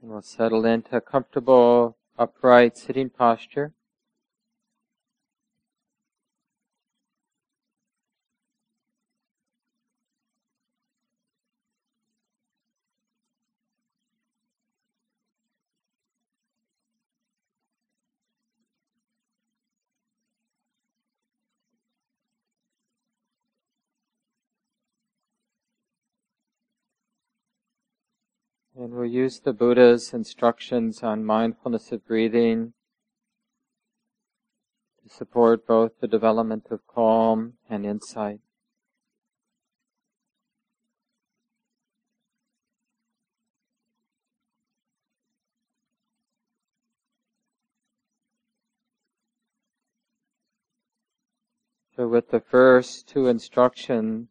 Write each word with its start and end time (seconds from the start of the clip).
And 0.00 0.10
we'll 0.10 0.22
settle 0.22 0.64
into 0.64 0.96
a 0.96 1.00
comfortable, 1.00 1.96
upright 2.18 2.78
sitting 2.78 3.10
posture. 3.10 3.74
And 28.90 28.98
we'll 28.98 29.08
use 29.08 29.38
the 29.38 29.52
Buddha's 29.52 30.12
instructions 30.12 31.04
on 31.04 31.24
mindfulness 31.24 31.92
of 31.92 32.04
breathing 32.04 32.72
to 35.00 35.08
support 35.08 35.64
both 35.64 35.92
the 36.00 36.08
development 36.08 36.66
of 36.72 36.84
calm 36.88 37.52
and 37.68 37.86
insight. 37.86 38.40
So 51.94 52.08
with 52.08 52.30
the 52.32 52.40
first 52.40 53.06
two 53.06 53.28
instruction, 53.28 54.30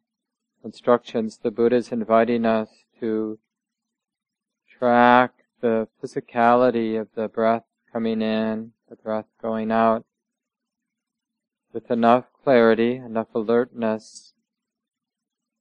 instructions, 0.62 1.38
the 1.42 1.50
Buddha 1.50 1.76
is 1.76 1.92
inviting 1.92 2.44
us 2.44 2.68
to 3.00 3.38
track 4.80 5.32
the 5.60 5.86
physicality 6.02 6.98
of 6.98 7.06
the 7.14 7.28
breath 7.28 7.64
coming 7.92 8.22
in, 8.22 8.72
the 8.88 8.96
breath 8.96 9.26
going 9.42 9.70
out, 9.70 10.06
with 11.70 11.90
enough 11.90 12.24
clarity, 12.42 12.96
enough 12.96 13.26
alertness 13.34 14.32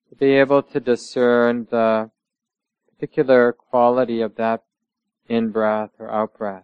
to 0.08 0.16
be 0.16 0.27
able 0.27 0.63
to 0.63 0.80
discern 0.80 1.67
the 1.69 2.09
particular 2.93 3.52
quality 3.52 4.21
of 4.21 4.35
that 4.38 4.63
in-breath 5.27 5.91
or 5.99 6.09
out-breath, 6.09 6.63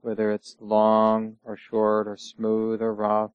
whether 0.00 0.32
it's 0.32 0.56
long 0.60 1.36
or 1.44 1.54
short 1.54 2.08
or 2.08 2.16
smooth 2.16 2.80
or 2.80 2.94
rough. 2.94 3.30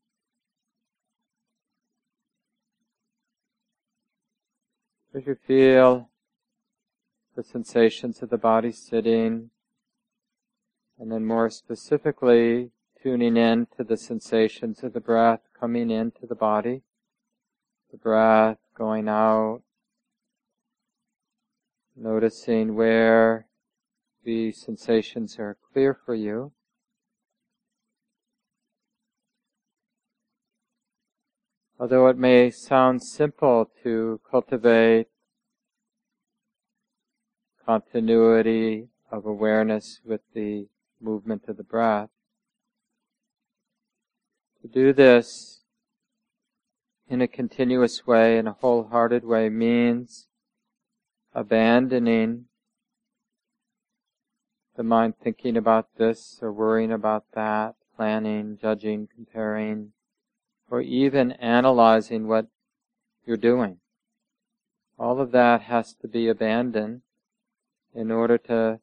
As 5.14 5.28
you 5.28 5.38
feel 5.45 6.09
the 7.40 7.44
sensations 7.45 8.22
of 8.22 8.30
the 8.30 8.38
body 8.38 8.70
sitting, 8.70 9.50
and 11.00 11.09
then 11.09 11.26
more 11.26 11.50
specifically, 11.50 12.70
tuning 13.02 13.38
in 13.38 13.66
to 13.78 13.82
the 13.82 13.95
sensations 13.95 14.84
of 14.84 14.92
the 14.92 15.00
breath 15.00 15.40
coming 15.58 15.90
into 15.90 16.26
the 16.28 16.36
body, 16.36 16.82
the 17.92 17.98
breath 17.98 18.58
going 18.78 19.08
out, 19.08 19.62
noticing 21.95 22.76
where 22.76 23.48
the 24.26 24.52
sensations 24.52 25.40
are 25.40 25.56
clear 25.72 25.98
for 26.06 26.16
you. 26.16 26.52
Although 31.80 32.08
it 32.08 32.17
may 32.17 32.52
sound 32.52 33.02
simple 33.02 33.72
to 33.84 34.20
cultivate 34.30 35.08
continuity 37.70 38.88
of 39.12 39.28
awareness 39.28 40.00
with 40.03 40.22
the 40.34 40.66
movement 41.00 41.44
of 41.48 41.56
the 41.56 41.64
breath. 41.64 42.09
To 44.64 44.67
do 44.67 44.92
this 44.92 45.60
in 47.08 47.21
a 47.21 47.27
continuous 47.27 48.08
way, 48.08 48.39
in 48.39 48.48
a 48.48 48.54
wholehearted 48.54 49.23
way, 49.23 49.49
means 49.49 50.26
abandoning 51.36 52.45
the 54.76 54.82
mind 54.82 55.14
thinking 55.23 55.55
about 55.55 55.89
this 55.95 56.39
or 56.42 56.52
worrying 56.52 56.92
about 56.92 57.26
that, 57.36 57.76
planning, 57.95 58.58
judging, 58.60 59.08
comparing, 59.15 59.92
or 60.71 60.82
even 60.82 61.33
analyzing 61.33 62.27
what 62.27 62.48
you're 63.27 63.38
doing. 63.38 63.77
All 64.98 65.21
of 65.21 65.32
that 65.33 65.61
has 65.61 65.94
to 66.02 66.08
be 66.08 66.27
abandoned 66.27 67.02
in 67.94 68.11
order 68.11 68.38
to 68.38 68.80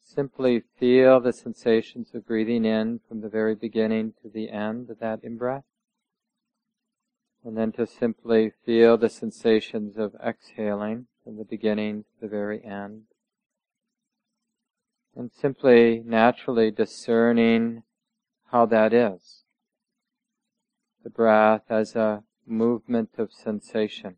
simply 0.00 0.62
feel 0.78 1.20
the 1.20 1.32
sensations 1.32 2.10
of 2.14 2.26
breathing 2.26 2.64
in 2.64 3.00
from 3.08 3.20
the 3.20 3.28
very 3.28 3.54
beginning 3.54 4.12
to 4.22 4.28
the 4.28 4.50
end 4.50 4.90
of 4.90 4.98
that 4.98 5.22
in-breath. 5.22 5.64
And 7.44 7.56
then 7.56 7.72
to 7.72 7.86
simply 7.86 8.52
feel 8.64 8.96
the 8.96 9.08
sensations 9.08 9.96
of 9.96 10.14
exhaling 10.24 11.06
from 11.24 11.36
the 11.38 11.44
beginning 11.44 12.04
to 12.04 12.20
the 12.20 12.28
very 12.28 12.64
end. 12.64 13.02
And 15.16 15.30
simply 15.32 16.02
naturally 16.04 16.70
discerning 16.70 17.82
how 18.50 18.66
that 18.66 18.92
is. 18.92 19.44
The 21.02 21.10
breath 21.10 21.62
as 21.68 21.96
a 21.96 22.22
movement 22.46 23.10
of 23.18 23.32
sensation. 23.32 24.16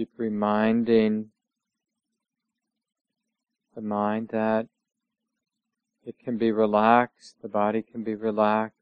Keep 0.00 0.12
reminding 0.16 1.26
the 3.74 3.82
mind 3.82 4.30
that 4.32 4.66
it 6.06 6.18
can 6.18 6.38
be 6.38 6.52
relaxed, 6.52 7.36
the 7.42 7.48
body 7.48 7.82
can 7.82 8.02
be 8.02 8.14
relaxed. 8.14 8.78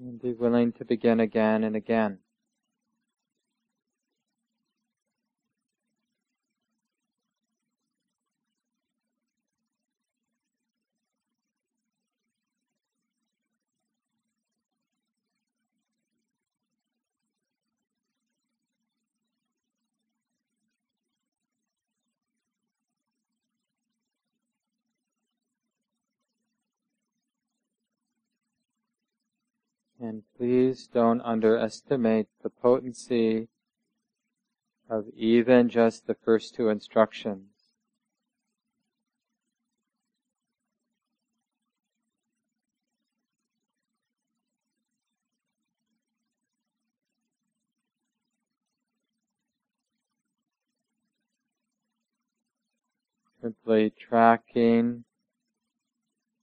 And 0.00 0.20
be 0.20 0.32
willing 0.32 0.72
to 0.72 0.84
begin 0.84 1.20
again 1.20 1.62
and 1.62 1.76
again. 1.76 2.23
And 30.06 30.22
please 30.36 30.86
don't 30.86 31.22
underestimate 31.22 32.26
the 32.42 32.50
potency 32.50 33.48
of 34.86 35.06
even 35.16 35.70
just 35.70 36.06
the 36.06 36.14
first 36.14 36.54
two 36.54 36.68
instructions. 36.68 37.48
Simply 53.40 53.88
tracking 53.88 55.04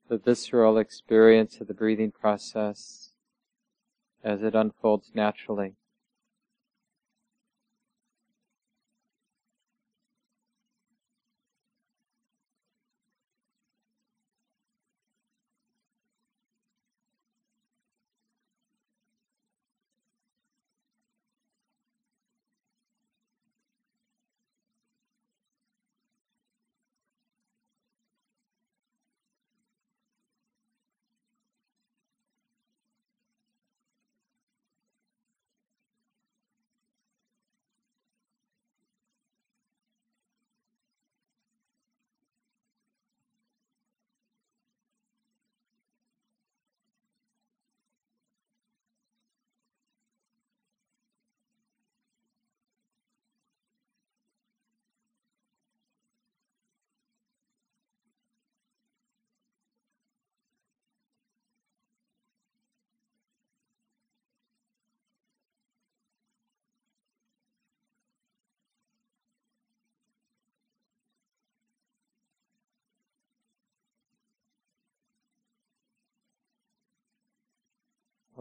the 0.10 0.18
visceral 0.18 0.80
experience 0.80 1.62
of 1.62 1.68
the 1.68 1.75
breathing 1.75 2.12
process 2.12 3.11
as 4.24 4.42
it 4.44 4.56
unfolds 4.56 5.12
naturally. 5.14 5.76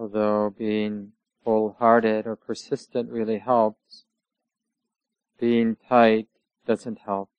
Although 0.01 0.49
being 0.49 1.13
wholehearted 1.45 2.27
or 2.27 2.35
persistent 2.35 3.11
really 3.11 3.39
helps, 3.39 4.05
being 5.39 5.77
tight 5.89 6.27
doesn't 6.67 7.01
help. 7.01 7.30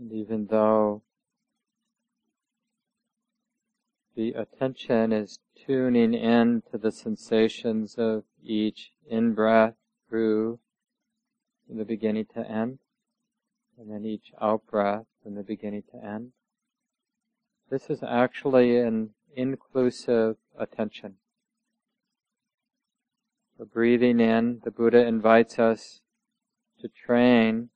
And 0.00 0.12
even 0.12 0.46
though 0.46 1.02
the 4.16 4.32
attention 4.32 5.12
is 5.12 5.38
tuning 5.54 6.14
in 6.14 6.62
to 6.70 6.78
the 6.78 6.90
sensations 6.90 7.96
of 7.98 8.24
each 8.42 8.92
in-breath 9.06 9.74
through 10.08 10.58
from 11.66 11.76
the 11.76 11.84
beginning 11.84 12.24
to 12.34 12.50
end, 12.50 12.78
and 13.78 13.90
then 13.90 14.06
each 14.06 14.32
out-breath 14.40 15.04
from 15.22 15.34
the 15.34 15.42
beginning 15.42 15.82
to 15.92 16.02
end. 16.02 16.32
This 17.68 17.90
is 17.90 18.02
actually 18.02 18.78
an 18.78 19.10
inclusive 19.36 20.36
attention. 20.58 21.16
For 23.58 23.66
breathing 23.66 24.18
in, 24.18 24.62
the 24.64 24.70
Buddha 24.70 25.06
invites 25.06 25.58
us 25.58 26.00
to 26.80 26.88
train 26.88 27.68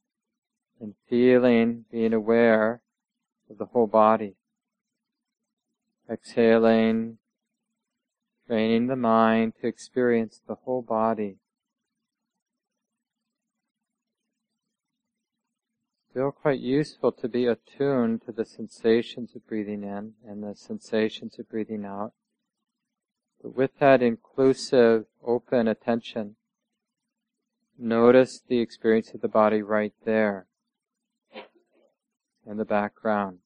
and 0.85 0.95
feeling, 1.09 1.87
being 1.91 2.13
aware 2.13 2.83
of 3.51 3.59
the 3.59 3.65
whole 3.65 3.87
body. 3.87 4.37
Exhaling, 6.09 7.17
training 8.47 8.87
the 8.89 8.97
mind 8.97 9.55
to 9.61 9.67
experience 9.67 10.43
the 10.47 10.55
whole 10.55 10.83
body. 10.83 11.39
Still 16.11 16.31
quite 16.31 16.61
useful 16.61 17.11
to 17.13 17.29
be 17.29 17.47
attuned 17.47 18.23
to 18.27 18.33
the 18.33 18.45
sensations 18.45 19.35
of 19.35 19.49
breathing 19.49 19.83
in 19.83 20.13
and 20.29 20.45
the 20.45 20.55
sensations 20.55 21.39
of 21.39 21.49
breathing 21.49 21.85
out. 21.85 22.13
But 23.43 23.57
with 23.57 23.79
that 23.81 24.03
inclusive, 24.03 25.07
open 25.25 25.67
attention, 25.67 26.37
notice 27.79 28.43
the 28.47 28.61
experience 28.61 29.13
of 29.15 29.23
the 29.23 29.29
body 29.29 29.63
right 29.63 29.95
there 30.05 30.47
in 32.47 32.57
the 32.57 32.65
background. 32.65 33.39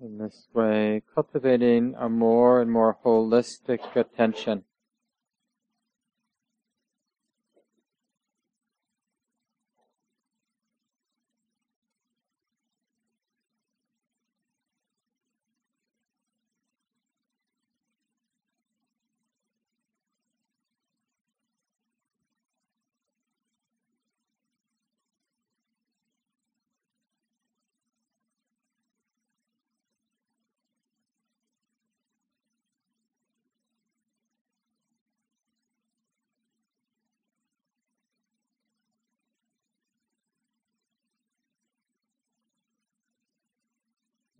In 0.00 0.18
this 0.18 0.46
way, 0.54 1.02
cultivating 1.12 1.96
a 1.98 2.08
more 2.08 2.60
and 2.60 2.70
more 2.70 2.96
holistic 3.04 3.96
attention 3.96 4.64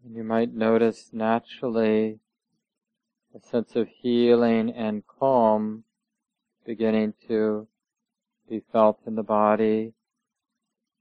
And 0.09 0.17
you 0.17 0.25
might 0.25 0.55
notice 0.55 1.11
naturally 1.13 2.19
a 3.35 3.47
sense 3.47 3.77
of 3.77 3.89
healing 3.89 4.71
and 4.71 5.07
calm 5.07 5.85
beginning 6.65 7.13
to 7.27 7.69
be 8.49 8.63
felt 8.73 9.01
in 9.07 9.17
the 9.17 9.23
body, 9.23 9.93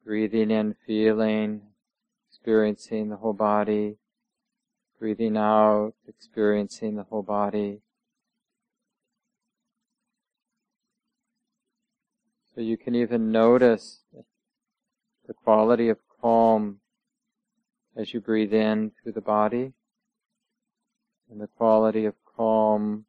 breathing 0.03 0.51
in, 0.51 0.75
feeling, 0.85 1.61
experiencing 2.29 3.07
the 3.07 3.15
whole 3.15 3.31
body, 3.31 3.95
breathing 4.99 5.37
out, 5.37 5.93
experiencing 6.05 6.97
the 6.97 7.03
whole 7.03 7.23
body. 7.23 7.79
So 12.53 12.59
you 12.59 12.75
can 12.75 12.93
even 12.93 13.31
notice 13.31 14.01
the 15.25 15.33
quality 15.33 15.87
of 15.87 15.97
calm 16.21 16.81
as 17.97 18.13
you 18.13 18.21
breathe 18.21 18.53
in 18.53 18.91
through 19.01 19.11
the 19.11 19.21
body 19.21 19.73
and 21.31 21.41
the 21.41 21.47
quality 21.47 22.05
of 22.05 22.13
calm 22.35 23.05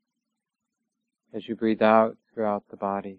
as 1.35 1.47
you 1.47 1.55
breathe 1.55 1.83
out 1.83 2.17
throughout 2.33 2.65
the 2.71 2.77
body. 2.77 3.19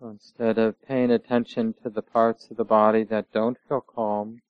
Instead 0.00 0.58
of 0.58 0.80
paying 0.86 1.10
attention 1.10 1.74
to 1.82 1.90
the 1.90 2.00
parts 2.00 2.48
of 2.50 2.56
the 2.56 2.64
body 2.64 3.02
that 3.02 3.32
don't 3.32 3.58
feel 3.68 3.80
calm, 3.80 4.40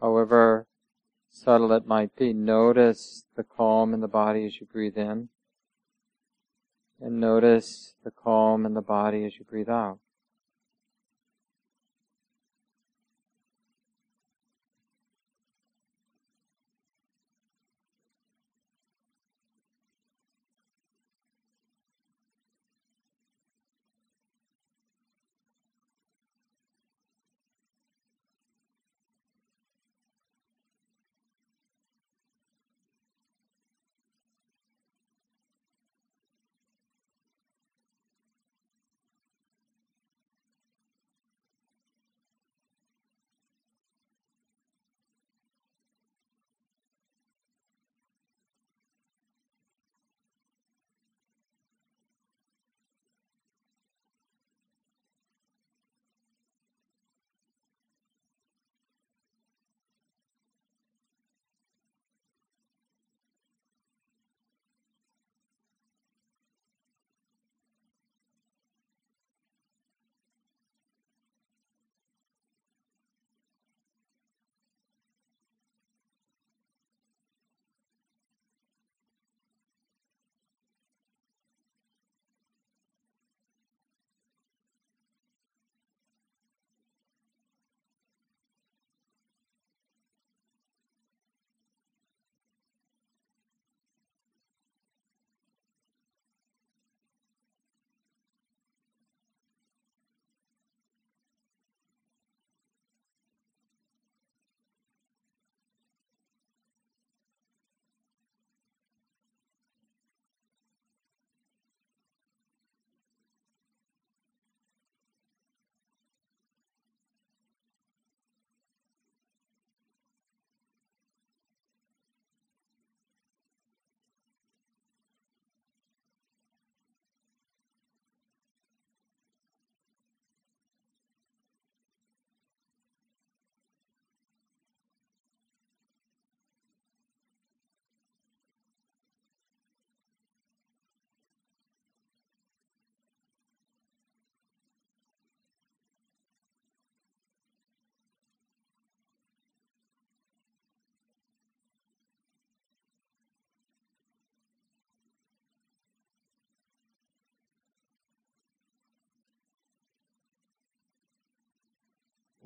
however 0.00 0.66
subtle 1.30 1.72
it 1.72 1.86
might 1.86 2.14
be, 2.16 2.32
notice 2.32 3.24
the 3.36 3.44
calm 3.44 3.92
in 3.92 4.00
the 4.00 4.08
body 4.08 4.46
as 4.46 4.60
you 4.60 4.66
breathe 4.66 4.96
in, 4.96 5.28
and 7.00 7.20
notice 7.20 7.94
the 8.04 8.10
calm 8.10 8.64
in 8.64 8.74
the 8.74 8.80
body 8.80 9.24
as 9.24 9.38
you 9.38 9.44
breathe 9.44 9.68
out. 9.68 9.98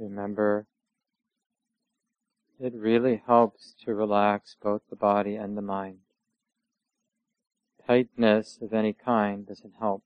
Remember, 0.00 0.66
it 2.58 2.72
really 2.72 3.22
helps 3.26 3.74
to 3.84 3.94
relax 3.94 4.56
both 4.62 4.80
the 4.88 4.96
body 4.96 5.36
and 5.36 5.58
the 5.58 5.62
mind. 5.62 5.98
Tightness 7.86 8.58
of 8.62 8.72
any 8.72 8.94
kind 8.94 9.46
doesn't 9.46 9.74
help. 9.78 10.02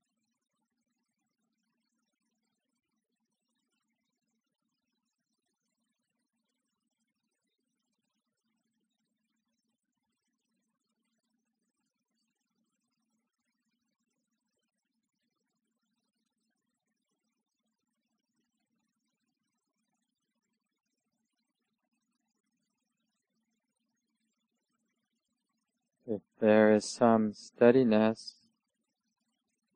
If 26.06 26.20
there 26.40 26.72
is 26.72 26.84
some 26.84 27.32
steadiness 27.32 28.34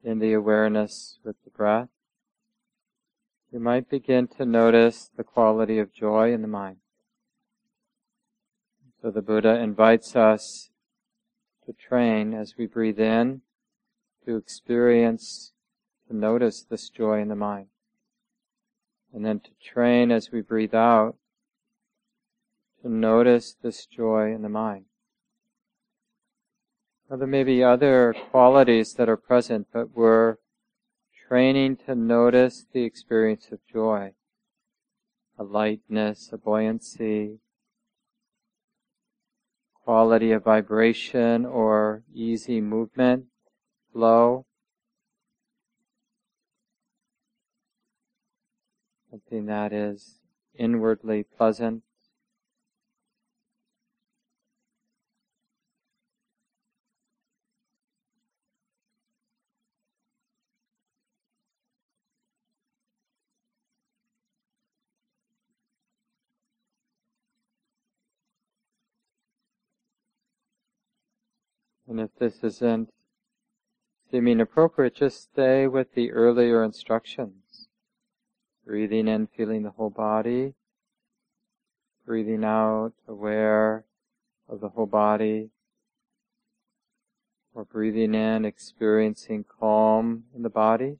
in 0.04 0.18
the 0.18 0.34
awareness 0.34 1.18
with 1.24 1.36
the 1.44 1.50
breath, 1.50 1.88
you 3.50 3.60
might 3.60 3.88
begin 3.88 4.28
to 4.36 4.44
notice 4.44 5.10
the 5.16 5.24
quality 5.24 5.78
of 5.78 5.92
joy 5.92 6.32
in 6.32 6.42
the 6.42 6.48
mind. 6.48 6.76
So 9.00 9.10
the 9.10 9.22
Buddha 9.22 9.58
invites 9.58 10.14
us 10.16 10.70
to 11.64 11.72
train 11.72 12.34
as 12.34 12.56
we 12.58 12.66
breathe 12.66 12.98
in 12.98 13.40
to 14.26 14.36
experience, 14.36 15.52
to 16.08 16.14
notice 16.14 16.62
this 16.62 16.90
joy 16.90 17.22
in 17.22 17.28
the 17.28 17.36
mind. 17.36 17.68
And 19.14 19.24
then 19.24 19.40
to 19.40 19.50
train 19.64 20.12
as 20.12 20.30
we 20.30 20.42
breathe 20.42 20.74
out 20.74 21.16
to 22.82 22.90
notice 22.90 23.56
this 23.62 23.86
joy 23.86 24.34
in 24.34 24.42
the 24.42 24.50
mind. 24.50 24.84
There 27.10 27.26
may 27.26 27.42
be 27.42 27.64
other 27.64 28.14
qualities 28.30 28.92
that 28.94 29.08
are 29.08 29.16
present, 29.16 29.68
but 29.72 29.96
we're 29.96 30.36
training 31.26 31.78
to 31.86 31.94
notice 31.94 32.66
the 32.70 32.84
experience 32.84 33.48
of 33.50 33.60
joy, 33.66 34.12
a 35.38 35.42
lightness, 35.42 36.28
a 36.32 36.36
buoyancy, 36.36 37.38
quality 39.72 40.32
of 40.32 40.44
vibration 40.44 41.46
or 41.46 42.02
easy 42.12 42.60
movement, 42.60 43.24
flow. 43.90 44.44
Something 49.10 49.46
that 49.46 49.72
is 49.72 50.20
inwardly 50.54 51.24
pleasant. 51.24 51.84
And 71.88 72.00
if 72.00 72.10
this 72.18 72.44
isn't 72.44 72.90
seeming 74.10 74.40
appropriate, 74.40 74.94
just 74.94 75.22
stay 75.22 75.66
with 75.66 75.94
the 75.94 76.12
earlier 76.12 76.62
instructions. 76.62 77.68
Breathing 78.66 79.08
in, 79.08 79.26
feeling 79.26 79.62
the 79.62 79.70
whole 79.70 79.88
body. 79.88 80.52
Breathing 82.04 82.44
out, 82.44 82.92
aware 83.06 83.84
of 84.48 84.60
the 84.60 84.68
whole 84.68 84.86
body. 84.86 85.48
Or 87.54 87.64
breathing 87.64 88.14
in, 88.14 88.44
experiencing 88.44 89.46
calm 89.58 90.24
in 90.36 90.42
the 90.42 90.50
body. 90.50 90.98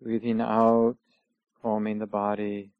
Breathing 0.00 0.40
out, 0.40 0.96
calming 1.60 1.98
the 1.98 2.06
body. 2.06 2.70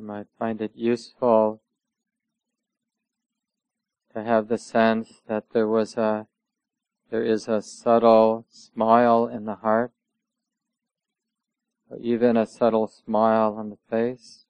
You 0.00 0.06
might 0.06 0.28
find 0.38 0.62
it 0.62 0.72
useful 0.74 1.60
to 4.14 4.24
have 4.24 4.48
the 4.48 4.56
sense 4.56 5.20
that 5.28 5.50
there 5.52 5.68
was 5.68 5.98
a, 5.98 6.26
there 7.10 7.22
is 7.22 7.46
a 7.46 7.60
subtle 7.60 8.46
smile 8.48 9.26
in 9.26 9.44
the 9.44 9.56
heart, 9.56 9.92
or 11.90 11.98
even 11.98 12.38
a 12.38 12.46
subtle 12.46 12.88
smile 12.88 13.56
on 13.58 13.68
the 13.68 13.76
face. 13.90 14.46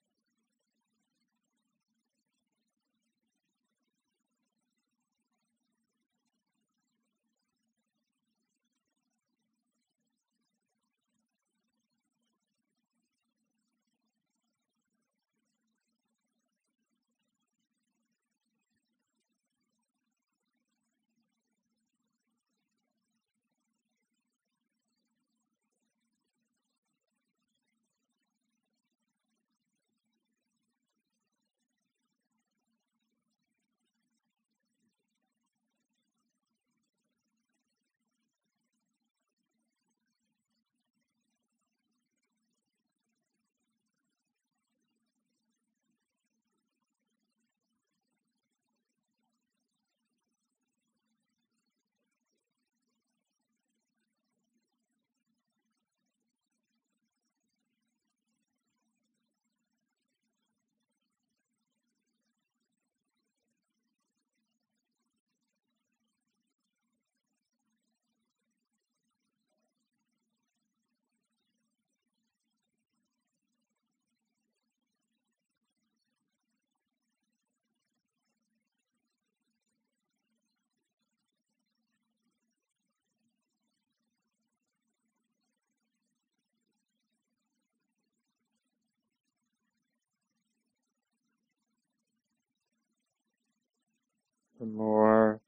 The 94.61 94.67
more 94.67 95.41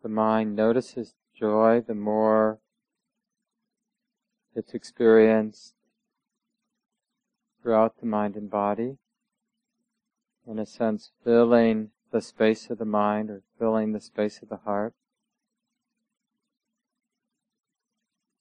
the 0.00 0.08
mind 0.08 0.54
notices 0.54 1.14
joy, 1.36 1.82
the 1.84 1.94
more 1.94 2.60
it's 4.54 4.74
experienced 4.74 5.74
throughout 7.60 7.98
the 7.98 8.06
mind 8.06 8.36
and 8.36 8.48
body. 8.48 8.96
In 10.46 10.60
a 10.60 10.64
sense, 10.64 11.10
filling 11.24 11.90
the 12.12 12.20
space 12.20 12.70
of 12.70 12.78
the 12.78 12.84
mind 12.84 13.28
or 13.28 13.42
filling 13.58 13.92
the 13.92 14.00
space 14.00 14.40
of 14.40 14.48
the 14.48 14.58
heart. 14.58 14.94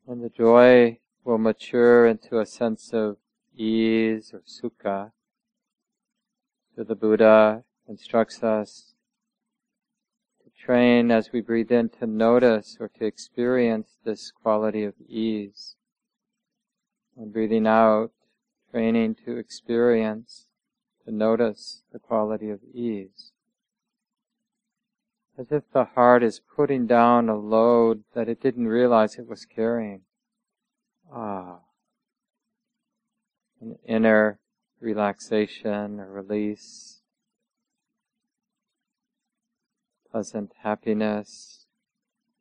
And 0.07 0.23
the 0.23 0.29
joy 0.29 0.99
will 1.23 1.39
mature 1.39 2.05
into 2.05 2.39
a 2.39 2.45
sense 2.45 2.91
of 2.93 3.17
ease 3.57 4.31
or 4.31 4.43
sukha. 4.47 5.11
So 6.75 6.83
the 6.83 6.95
Buddha 6.95 7.63
instructs 7.87 8.43
us 8.43 8.88
train 10.59 11.11
as 11.11 11.31
we 11.31 11.41
breathe 11.41 11.71
in 11.71 11.89
to 11.89 12.05
notice 12.05 12.77
or 12.79 12.89
to 12.89 13.05
experience 13.05 13.97
this 14.03 14.31
quality 14.31 14.83
of 14.83 14.93
ease. 15.07 15.75
And 17.17 17.33
breathing 17.33 17.67
out, 17.67 18.11
training 18.71 19.15
to 19.25 19.37
experience, 19.37 20.47
to 21.05 21.11
notice 21.11 21.83
the 21.91 21.99
quality 21.99 22.49
of 22.49 22.59
ease. 22.73 23.31
As 25.37 25.47
if 25.51 25.63
the 25.71 25.85
heart 25.95 26.21
is 26.21 26.41
putting 26.55 26.85
down 26.85 27.29
a 27.29 27.37
load 27.37 28.03
that 28.13 28.27
it 28.27 28.41
didn't 28.41 28.67
realize 28.67 29.15
it 29.15 29.27
was 29.27 29.45
carrying. 29.45 30.01
Ah. 31.11 31.59
An 33.61 33.77
inner 33.85 34.39
relaxation 34.81 35.99
or 35.99 36.11
release. 36.11 36.98
Pleasant 40.11 40.51
happiness 40.63 41.67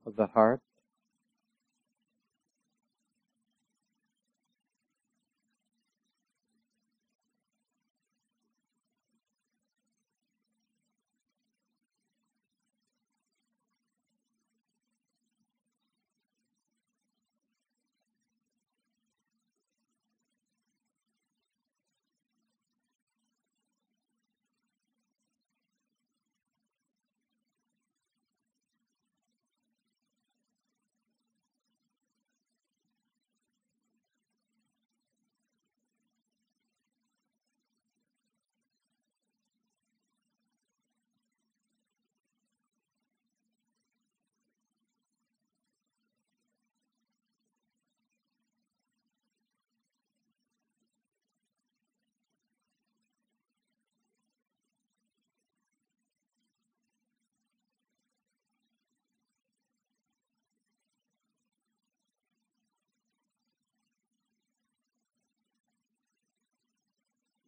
of 0.06 0.16
the 0.16 0.28
heart. 0.28 0.62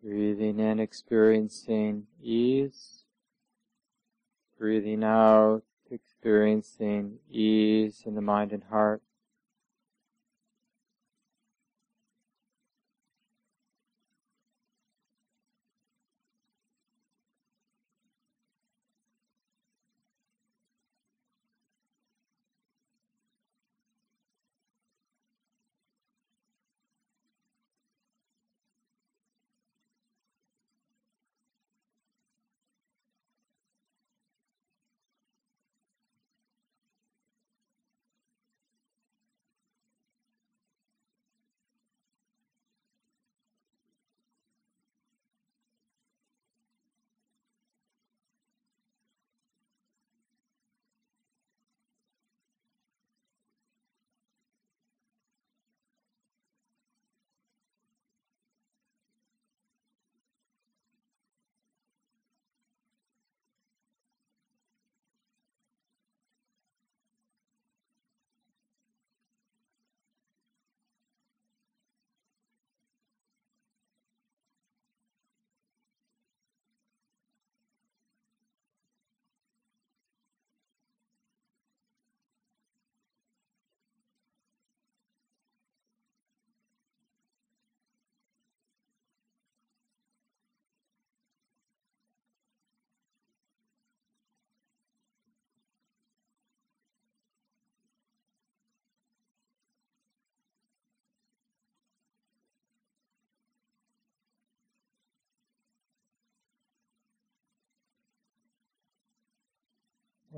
Breathing 0.02 0.60
in, 0.60 0.80
experiencing 0.80 2.06
ease. 2.22 3.04
Breathing 4.58 5.04
out, 5.04 5.62
experiencing 5.90 7.18
ease 7.30 8.02
in 8.06 8.14
the 8.14 8.22
mind 8.22 8.52
and 8.52 8.64
heart. 8.64 9.02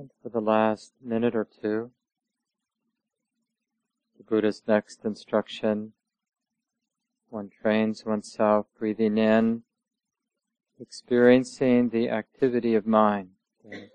And 0.03 0.11
for 0.21 0.27
the 0.27 0.41
last 0.41 0.91
minute 1.01 1.33
or 1.33 1.45
two, 1.45 1.91
the 4.17 4.23
Buddha's 4.25 4.61
next 4.67 5.05
instruction, 5.05 5.93
one 7.29 7.49
trains 7.61 8.03
oneself 8.05 8.65
breathing 8.77 9.17
in, 9.17 9.63
experiencing 10.77 11.87
the 11.87 12.09
activity 12.09 12.75
of 12.75 12.85
mind, 12.85 13.29
the 13.63 13.87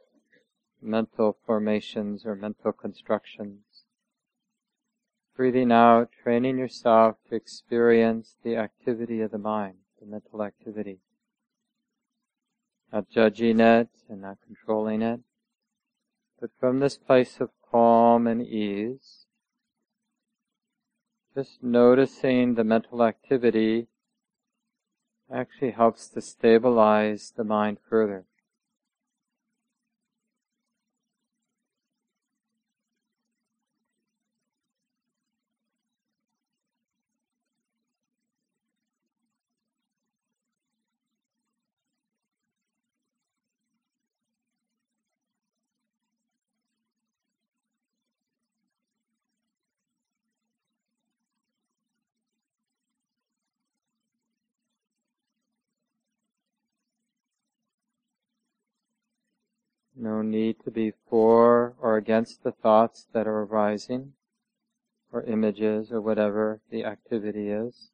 mental 0.80 1.36
formations 1.44 2.24
or 2.24 2.34
mental 2.34 2.72
constructions. 2.72 3.84
Breathing 5.36 5.70
out, 5.70 6.08
training 6.22 6.56
yourself 6.56 7.16
to 7.28 7.34
experience 7.34 8.36
the 8.42 8.56
activity 8.56 9.20
of 9.20 9.30
the 9.30 9.36
mind, 9.36 9.76
the 10.00 10.06
mental 10.06 10.42
activity. 10.42 11.00
Not 12.90 13.10
judging 13.10 13.60
it 13.60 13.90
and 14.08 14.22
not 14.22 14.38
controlling 14.46 15.02
it, 15.02 15.20
but 16.40 16.50
from 16.58 16.80
this 16.80 16.96
place 16.96 17.40
of 17.40 17.50
calm 17.70 18.26
and 18.26 18.46
ease, 18.46 19.26
just 21.34 21.62
noticing 21.62 22.54
the 22.54 22.64
mental 22.64 23.02
activity 23.02 23.88
actually 25.32 25.72
helps 25.72 26.08
to 26.08 26.20
stabilize 26.20 27.32
the 27.36 27.44
mind 27.44 27.78
further. 27.88 28.24
No 60.00 60.22
need 60.22 60.60
to 60.64 60.70
be 60.70 60.92
for 61.10 61.74
or 61.80 61.96
against 61.96 62.44
the 62.44 62.52
thoughts 62.52 63.08
that 63.12 63.26
are 63.26 63.42
arising, 63.42 64.12
or 65.12 65.24
images, 65.24 65.90
or 65.90 66.00
whatever 66.00 66.60
the 66.70 66.84
activity 66.84 67.48
is. 67.48 67.90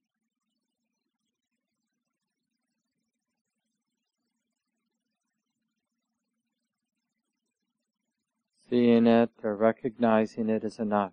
Seeing 8.68 9.06
it 9.06 9.30
or 9.42 9.56
recognizing 9.56 10.50
it 10.50 10.62
is 10.62 10.78
enough. 10.78 11.12